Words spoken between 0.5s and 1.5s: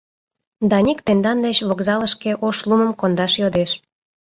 Даник тендан